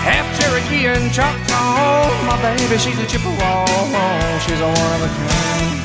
half 0.00 0.24
Cherokee 0.40 0.86
and 0.86 1.12
Choctaw. 1.12 2.08
My 2.24 2.40
baby, 2.40 2.78
she's 2.78 2.98
a 2.98 3.04
Chippewa, 3.04 3.68
she's 4.40 4.60
a 4.60 4.64
one 4.64 4.92
of 4.96 5.02
a 5.04 5.10
kind. 5.20 5.83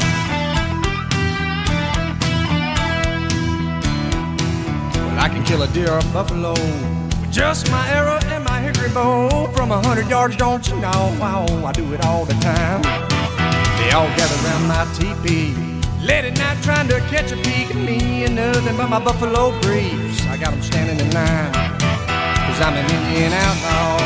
I 5.29 5.31
can 5.31 5.43
kill 5.43 5.61
a 5.61 5.67
deer 5.67 5.91
or 5.91 5.99
a 5.99 6.03
buffalo 6.05 6.53
with 6.53 7.31
just 7.31 7.69
my 7.69 7.87
arrow 7.89 8.17
and 8.33 8.43
my 8.43 8.59
hickory 8.61 8.89
bow. 8.89 9.45
From 9.53 9.71
a 9.71 9.79
hundred 9.79 10.09
yards, 10.09 10.35
don't 10.35 10.67
you 10.67 10.75
know? 10.77 11.15
Wow, 11.21 11.45
I 11.63 11.71
do 11.71 11.93
it 11.93 12.03
all 12.03 12.25
the 12.25 12.33
time. 12.41 12.81
They 13.77 13.91
all 13.91 14.09
gather 14.17 14.39
around 14.43 14.65
my 14.67 14.89
teepee, 14.97 15.53
late 16.01 16.25
at 16.25 16.35
night 16.35 16.57
trying 16.63 16.87
to 16.87 16.99
catch 17.13 17.31
a 17.31 17.35
peek 17.37 17.69
at 17.69 17.75
me 17.75 18.25
and 18.25 18.37
nothing 18.37 18.75
but 18.75 18.89
my 18.89 18.97
buffalo 18.97 19.51
briefs. 19.61 20.25
I 20.25 20.37
got 20.37 20.49
them 20.49 20.63
standing 20.63 20.99
in 20.99 21.13
line, 21.13 21.53
cause 21.53 22.59
I'm 22.65 22.73
an 22.73 22.89
Indian 22.89 23.31
outlaw. 23.31 24.01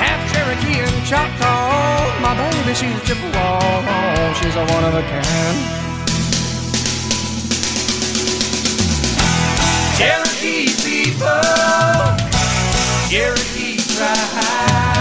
Half 0.00 0.32
Cherokee 0.32 0.80
and 0.80 1.04
Choctaw. 1.04 2.20
My 2.24 2.32
baby, 2.32 2.72
she's 2.72 2.96
a 2.96 3.04
Chippewa. 3.04 4.32
She's 4.40 4.56
a 4.56 4.64
one 4.72 4.84
of 4.84 4.94
a 4.94 5.02
kind. 5.02 5.85
Cherokee 9.96 10.66
people, 10.84 11.26
Cherokee 13.08 13.78
tribe, 13.78 14.95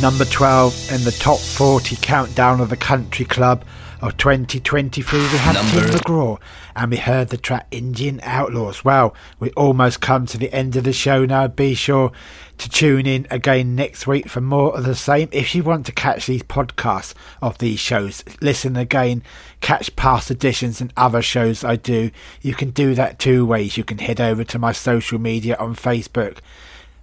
number 0.00 0.24
12 0.24 0.92
in 0.92 1.02
the 1.02 1.10
top 1.10 1.40
40 1.40 1.96
countdown 1.96 2.60
of 2.60 2.68
the 2.68 2.76
country 2.76 3.24
club 3.24 3.64
of 4.00 4.16
2023, 4.16 5.18
we 5.18 5.26
had 5.26 5.56
Tim 5.56 5.90
McGraw 5.90 6.38
and 6.76 6.92
we 6.92 6.98
heard 6.98 7.30
the 7.30 7.36
track 7.36 7.66
Indian 7.72 8.20
Outlaws. 8.22 8.84
Well, 8.84 9.12
we 9.40 9.50
almost 9.52 10.00
come 10.00 10.24
to 10.26 10.38
the 10.38 10.52
end 10.52 10.76
of 10.76 10.84
the 10.84 10.92
show 10.92 11.24
now. 11.24 11.48
Be 11.48 11.74
sure 11.74 12.12
to 12.58 12.68
tune 12.68 13.06
in 13.06 13.26
again 13.28 13.74
next 13.74 14.06
week 14.06 14.28
for 14.28 14.40
more 14.40 14.76
of 14.76 14.84
the 14.84 14.94
same. 14.94 15.28
If 15.32 15.52
you 15.56 15.64
want 15.64 15.84
to 15.86 15.92
catch 15.92 16.26
these 16.26 16.44
podcasts 16.44 17.14
of 17.42 17.58
these 17.58 17.80
shows, 17.80 18.22
listen 18.40 18.76
again, 18.76 19.24
catch 19.60 19.96
past 19.96 20.30
editions 20.30 20.80
and 20.80 20.92
other 20.96 21.22
shows 21.22 21.64
I 21.64 21.74
do, 21.74 22.12
you 22.40 22.54
can 22.54 22.70
do 22.70 22.94
that 22.94 23.18
two 23.18 23.44
ways. 23.44 23.76
You 23.76 23.82
can 23.82 23.98
head 23.98 24.20
over 24.20 24.44
to 24.44 24.58
my 24.60 24.70
social 24.70 25.18
media 25.18 25.56
on 25.56 25.74
Facebook. 25.74 26.38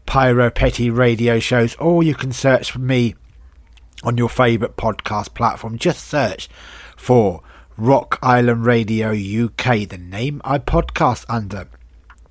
Pyro 0.06 0.50
Petty 0.50 0.90
radio 0.90 1.40
shows, 1.40 1.76
or 1.76 2.04
you 2.04 2.16
can 2.16 2.32
search 2.32 2.72
for 2.72 2.80
me 2.80 3.16
on 4.04 4.18
your 4.18 4.30
favourite 4.30 4.78
podcast 4.78 5.34
platform. 5.34 5.78
Just 5.78 6.08
search 6.08 6.48
for 6.96 7.42
Rock 7.78 8.20
Island 8.22 8.66
Radio 8.66 9.10
UK, 9.12 9.88
the 9.88 9.98
name 9.98 10.42
I 10.46 10.60
podcast 10.60 11.26
under. 11.28 11.68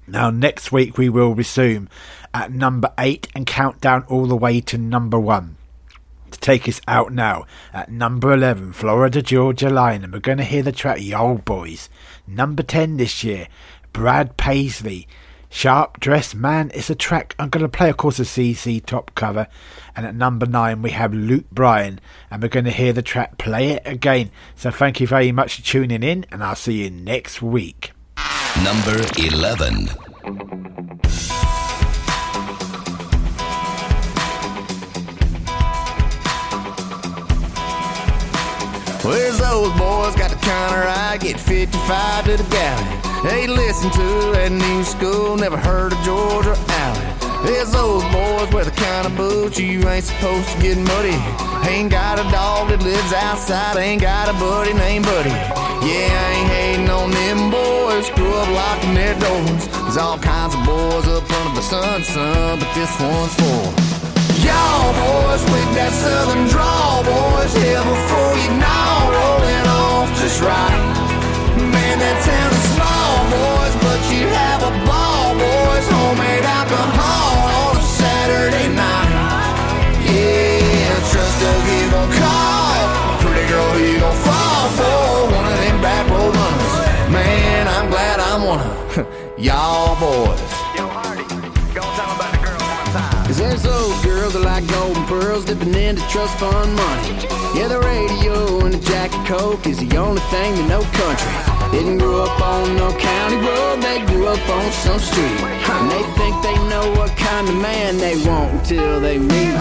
Now, 0.06 0.30
next 0.30 0.72
week 0.72 0.98
we 0.98 1.08
will 1.08 1.34
resume 1.34 1.88
at 2.32 2.52
number 2.52 2.92
8 2.98 3.28
and 3.34 3.46
count 3.46 3.80
down 3.80 4.04
all 4.08 4.26
the 4.26 4.36
way 4.36 4.60
to 4.60 4.78
number 4.78 5.18
1. 5.18 5.56
To 6.30 6.40
take 6.40 6.68
us 6.68 6.80
out 6.88 7.12
now 7.12 7.44
at 7.72 7.90
number 7.90 8.32
11, 8.32 8.72
Florida 8.72 9.22
Georgia 9.22 9.70
Line, 9.70 10.02
and 10.04 10.12
we're 10.12 10.18
going 10.18 10.38
to 10.38 10.44
hear 10.44 10.62
the 10.62 10.72
track 10.72 10.98
Y'all 11.00 11.38
Boys. 11.38 11.88
Number 12.26 12.62
10 12.62 12.96
this 12.96 13.22
year, 13.22 13.48
Brad 13.92 14.36
Paisley. 14.36 15.06
Sharp 15.54 16.00
Dressed 16.00 16.34
Man 16.34 16.70
is 16.70 16.90
a 16.90 16.96
track 16.96 17.36
I'm 17.38 17.48
going 17.48 17.62
to 17.62 17.68
play, 17.68 17.88
of 17.88 17.96
course, 17.96 18.18
a 18.18 18.24
ZZ 18.24 18.80
Top 18.84 19.14
cover. 19.14 19.46
And 19.94 20.04
at 20.04 20.16
number 20.16 20.46
nine, 20.46 20.82
we 20.82 20.90
have 20.90 21.14
Luke 21.14 21.48
Bryan, 21.52 22.00
and 22.28 22.42
we're 22.42 22.48
going 22.48 22.64
to 22.64 22.72
hear 22.72 22.92
the 22.92 23.02
track 23.02 23.38
Play 23.38 23.70
It 23.70 23.82
Again. 23.86 24.32
So 24.56 24.72
thank 24.72 25.00
you 25.00 25.06
very 25.06 25.30
much 25.30 25.54
for 25.54 25.62
tuning 25.62 26.02
in, 26.02 26.26
and 26.32 26.42
I'll 26.42 26.56
see 26.56 26.82
you 26.82 26.90
next 26.90 27.40
week. 27.40 27.92
Number 28.64 28.96
11. 29.16 29.86
Where's 39.04 39.38
those 39.38 39.70
boys 39.78 40.16
got 40.16 40.30
the 40.32 40.38
counter 40.42 40.82
I 40.88 41.16
get 41.20 41.38
55 41.38 42.24
to 42.24 42.36
the 42.38 42.50
gallon. 42.50 43.03
They 43.24 43.46
listen 43.46 43.90
to 43.90 44.08
that 44.36 44.52
new 44.52 44.84
school, 44.84 45.36
never 45.36 45.56
heard 45.56 45.92
of 45.94 46.00
Georgia 46.04 46.52
Allen. 46.84 47.08
There's 47.48 47.72
those 47.72 48.04
boys 48.12 48.52
wear 48.52 48.64
the 48.68 48.76
kind 48.76 49.08
of 49.08 49.16
boots 49.16 49.58
you 49.58 49.80
ain't 49.88 50.04
supposed 50.04 50.44
to 50.52 50.56
get 50.60 50.76
muddy. 50.76 51.16
Ain't 51.64 51.90
got 51.90 52.20
a 52.20 52.26
dog 52.28 52.68
that 52.68 52.84
lives 52.84 53.12
outside, 53.16 53.80
ain't 53.80 54.02
got 54.02 54.28
a 54.28 54.36
buddy 54.36 54.74
named 54.76 55.08
Buddy. 55.08 55.32
Yeah, 55.88 56.12
I 56.12 56.28
ain't 56.36 56.50
hating 56.52 56.90
on 56.92 57.10
them 57.16 57.48
boys, 57.48 58.12
grew 58.12 58.28
up 58.28 58.48
locking 58.52 58.92
their 58.92 59.16
doors. 59.16 59.72
There's 59.72 59.96
all 59.96 60.20
kinds 60.20 60.52
of 60.52 60.60
boys 60.68 61.08
up 61.08 61.24
under 61.24 61.56
the 61.56 61.64
sun, 61.64 62.04
son, 62.04 62.60
but 62.60 62.68
this 62.76 62.92
one's 63.00 63.32
for 63.40 63.72
Y'all 64.44 64.92
boys 65.00 65.40
with 65.48 65.70
that 65.80 65.96
southern 65.96 66.44
drawl, 66.52 67.00
boys, 67.08 67.56
here 67.56 67.80
before 67.80 68.36
you 68.36 68.52
know, 68.60 68.92
rolling 69.16 69.66
off 69.72 70.12
just 70.20 70.44
right. 70.44 70.80
Man, 71.56 71.96
that 72.04 72.20
town 72.20 72.52
is 72.52 72.64
small, 72.76 72.83
have 74.64 74.86
ball, 74.86 75.34
boys. 75.34 75.86
Homemade 75.92 76.44
alcohol 76.44 77.36
on 77.60 77.76
a 77.76 77.82
Saturday 77.82 78.68
night. 78.72 79.10
Yeah, 80.08 80.94
trust 81.12 81.38
a 81.44 81.52
you 81.68 81.90
gon' 81.90 82.10
call. 82.16 82.80
Pretty 83.20 83.44
girl, 83.48 83.78
you 83.78 84.00
gon' 84.00 84.16
fall 84.24 84.68
for 84.78 85.34
one 85.36 85.44
of 85.44 85.56
them 85.60 85.80
back 85.82 86.08
road 86.10 86.34
runners. 86.34 86.74
Man, 87.12 87.68
I'm 87.68 87.90
glad 87.90 88.20
I'm 88.20 88.42
one 88.44 88.60
of 88.60 89.38
y'all 89.38 89.98
boys. 90.00 90.40
Cause 93.26 93.38
there's 93.38 93.62
those 93.62 94.04
girls 94.04 94.34
that 94.34 94.40
like 94.40 94.66
golden 94.68 95.02
pearls 95.06 95.44
dipping 95.44 95.74
into 95.74 96.02
trust 96.08 96.38
fund 96.38 96.74
money. 96.76 97.08
Yeah, 97.58 97.68
the 97.68 97.80
radio 97.80 98.64
and 98.64 98.74
the 98.74 98.78
Jack 98.78 99.12
and 99.12 99.26
Coke 99.26 99.66
is 99.66 99.78
the 99.78 99.96
only 99.96 100.20
thing 100.30 100.54
they 100.54 100.68
know 100.68 100.82
country. 100.82 101.53
Didn't 101.74 101.98
grow 101.98 102.22
up 102.22 102.40
on 102.40 102.76
no 102.76 102.88
county 102.96 103.34
road, 103.34 103.82
they 103.82 103.98
grew 104.06 104.28
up 104.28 104.48
on 104.48 104.70
some 104.70 105.00
street. 105.00 105.40
And 105.74 105.90
they 105.90 106.04
think 106.14 106.34
they 106.46 106.54
know 106.70 106.86
what 106.94 107.10
kind 107.16 107.48
of 107.48 107.56
man 107.56 107.98
they 107.98 108.14
want 108.22 108.52
until 108.62 109.00
they 109.00 109.18
meet. 109.18 109.58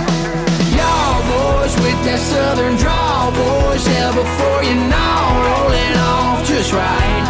Y'all 0.78 1.18
boys 1.26 1.74
with 1.82 1.97
that 2.05 2.22
southern 2.22 2.78
drawl, 2.78 3.34
boys, 3.34 3.82
hell 3.97 4.14
before 4.14 4.61
you 4.61 4.78
know, 4.93 5.22
rolling 5.41 5.95
off 6.05 6.45
just 6.45 6.70
right. 6.70 7.26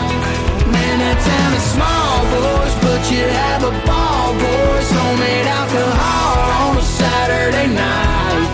Man, 0.68 0.96
that 1.00 1.16
town 1.16 1.52
is 1.56 1.66
small, 1.72 2.20
boys, 2.36 2.76
but 2.84 3.02
you 3.08 3.24
have 3.24 3.64
a 3.64 3.72
ball, 3.88 4.36
boys, 4.36 4.88
homemade 5.00 5.48
alcohol 5.48 6.36
on 6.60 6.76
a 6.76 6.84
Saturday 6.84 7.72
night. 7.72 8.52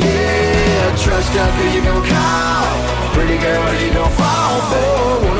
Yeah, 0.00 0.96
trust 1.04 1.36
up 1.36 1.52
who 1.60 1.68
you 1.68 1.84
gon' 1.84 2.00
call, 2.00 2.64
pretty 3.12 3.36
girl 3.44 3.76
you 3.76 3.92
gon' 3.92 4.12
fall 4.16 4.60
for. 4.72 5.35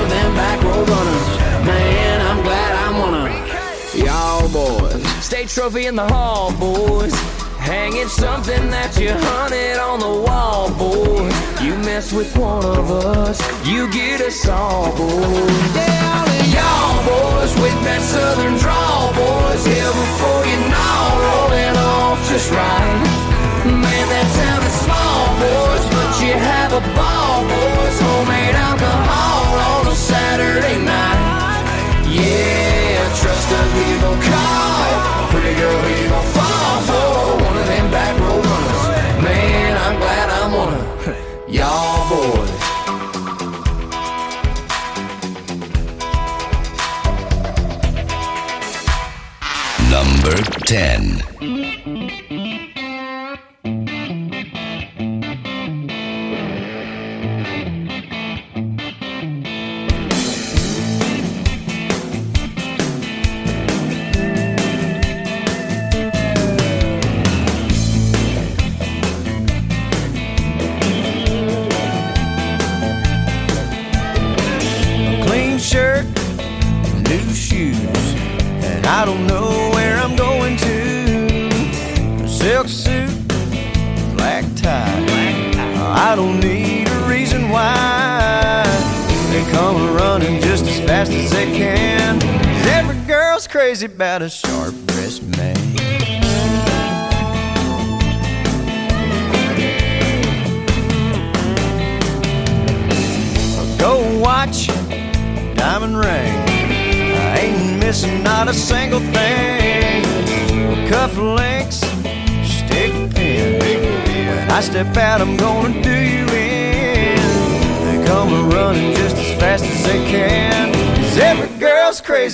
boys. 4.49 5.07
State 5.25 5.49
trophy 5.49 5.87
in 5.87 5.97
the 5.97 6.07
hall, 6.07 6.53
boys. 6.53 7.15
Hanging 7.59 8.09
something 8.09 8.71
that 8.71 8.97
you 8.99 9.11
hunted 9.11 9.79
on 9.79 9.99
the 9.99 10.15
wall, 10.27 10.71
boys. 10.79 11.35
You 11.61 11.75
mess 11.83 12.13
with 12.13 12.37
one 12.37 12.65
of 12.65 12.91
us, 12.91 13.41
you 13.67 13.91
get 13.93 14.21
us 14.21 14.47
all, 14.49 14.95
boys. 14.97 15.75
Yeah, 15.75 16.55
y'all, 16.55 16.95
boys, 17.03 17.53
with 17.59 17.79
that 17.89 18.03
southern 18.03 18.57
draw. 18.59 19.11
boys. 19.19 19.67
Here 19.67 19.93
before 20.03 20.43
you 20.47 20.59
know, 20.71 21.01
rolling 21.27 21.77
off 21.77 22.19
just 22.29 22.51
right. 22.51 23.03
Man, 23.67 24.07
that 24.15 24.29
town 24.39 24.63
is 24.63 24.77
small, 24.87 25.27
boys, 25.43 25.85
but 25.91 26.11
you 26.23 26.35
have 26.39 26.71
a 26.73 26.83
ball, 26.95 27.43
boys. 27.51 27.97
Homemade 27.99 28.55
alcohol 28.55 29.43
on 29.75 29.87
a 29.91 29.97
Saturday 29.97 30.79
night. 30.79 32.07
Yeah. 32.07 32.66
Trust 33.19 33.51
us, 33.51 33.75
evil 33.89 34.11
gon' 34.11 35.31
Pretty 35.31 35.55
girl, 35.59 35.89
evil 35.89 36.11
gon' 36.11 36.27
fight 36.35 36.46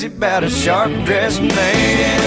crazy 0.02 0.16
about 0.16 0.44
a 0.44 0.50
sharp 0.50 0.90
dressed 1.04 1.40
man. 1.40 2.21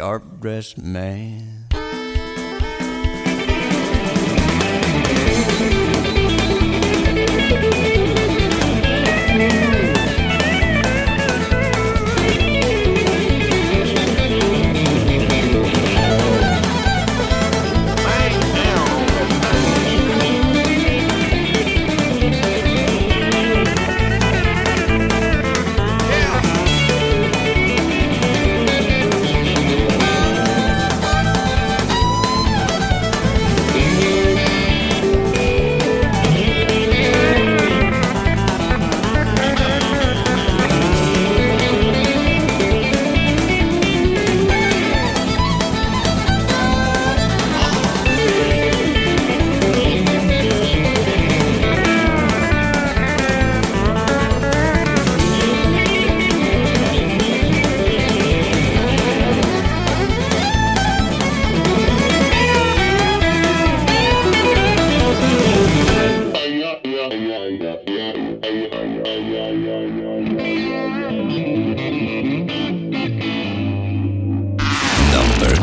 sharp 0.00 0.24
dressed 0.40 0.78
man. 0.78 1.29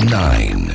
nine. 0.10 0.70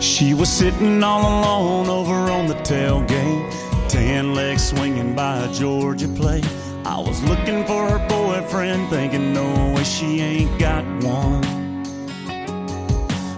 She 0.00 0.34
was 0.34 0.48
sitting 0.48 1.02
all 1.04 1.20
alone 1.20 1.88
over 1.88 2.14
on 2.32 2.46
the 2.46 2.54
tailgate, 2.54 3.88
tan 3.88 4.34
legs 4.34 4.68
swinging 4.68 5.14
by 5.14 5.38
a 5.44 5.52
Georgia 5.52 6.08
plate. 6.08 6.44
I 6.88 7.00
was 7.00 7.20
looking 7.24 7.64
for 7.66 7.88
her 7.90 7.98
boyfriend, 8.08 8.88
thinking, 8.90 9.32
no 9.32 9.72
way, 9.74 9.82
she 9.82 10.20
ain't 10.20 10.56
got 10.56 10.84
one. 11.02 11.42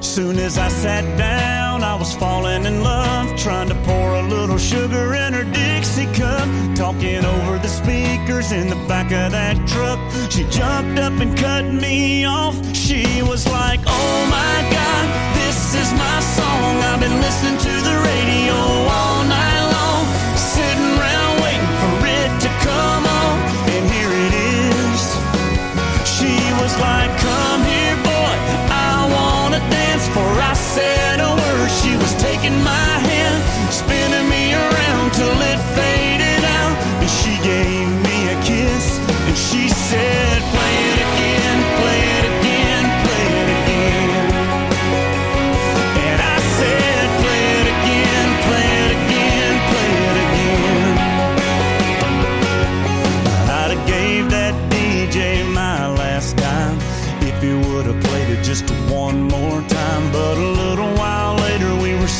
Soon 0.03 0.39
as 0.39 0.59
I 0.59 0.69
sat 0.69 1.05
down, 1.17 1.83
I 1.83 1.95
was 1.95 2.15
falling 2.15 2.67
in 2.67 2.83
love, 2.83 3.35
trying 3.39 3.71
to 3.71 3.75
pour 3.87 4.17
a 4.17 4.23
little 4.23 4.59
sugar 4.59 5.15
in 5.15 5.33
her 5.33 5.45
Dixie 5.45 6.13
cup. 6.13 6.47
Talking 6.77 7.25
over 7.25 7.59
the 7.59 7.69
speakers 7.69 8.53
in 8.53 8.69
the 8.69 8.81
back 8.87 9.07
of 9.13 9.33
that 9.33 9.57
truck, 9.67 9.99
she 10.31 10.45
jumped 10.51 11.01
up 11.01 11.15
and 11.19 11.35
cut 11.39 11.65
me 11.65 12.27
off. 12.27 12.55
She 12.77 13.23
was 13.23 13.49
like, 13.49 13.81
oh 13.87 14.27
my 14.29 14.57
god, 14.71 15.07
this 15.37 15.75
is 15.75 15.91
my 15.95 16.21
song. 16.37 16.83
I've 16.91 17.01
been 17.01 17.19
listening 17.19 17.57
to 17.57 17.75
the 17.89 17.97
radio 18.05 18.55
all 18.93 19.08
like, 26.81 27.13
come 27.19 27.63
here, 27.65 27.97
boy, 28.03 28.35
I 28.71 29.09
wanna 29.15 29.61
dance, 29.71 30.07
for 30.09 30.29
I 30.51 30.55
said, 30.55 31.28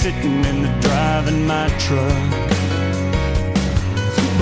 sitting 0.09 0.45
in 0.45 0.63
the 0.63 0.73
drive 0.81 1.29
in 1.29 1.47
my 1.47 1.69
truck. 1.85 2.31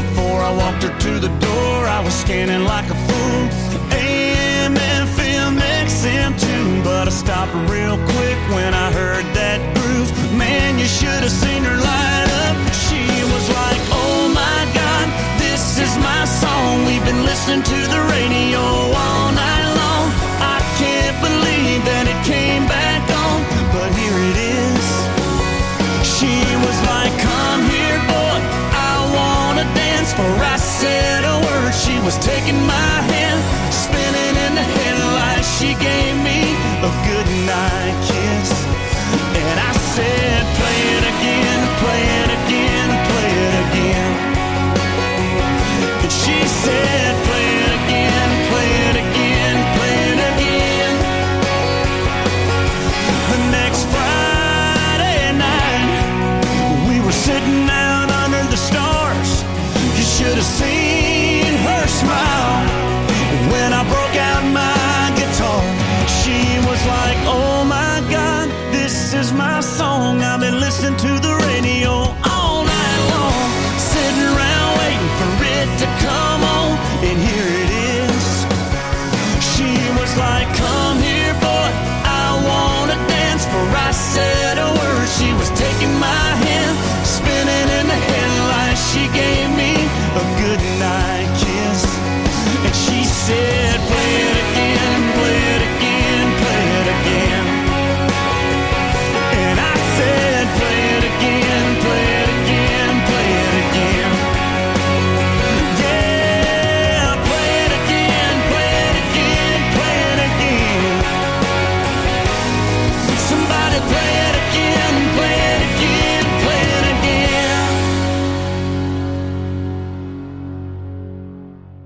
Before 0.00 0.40
I 0.48 0.52
walked 0.62 0.82
her 0.84 0.94
to 1.06 1.12
the 1.18 1.32
door, 1.48 1.76
I 1.96 2.00
was 2.04 2.14
scanning 2.14 2.64
like 2.64 2.88
a 2.96 2.98
fool. 3.06 3.42
AM, 3.90 4.74
FM, 4.76 5.58
XM 5.86 6.32
tune, 6.40 6.82
but 6.84 7.08
I 7.08 7.10
stopped 7.10 7.54
real 7.70 7.96
quick 8.14 8.38
when 8.54 8.74
I 8.74 8.92
heard. 8.92 9.15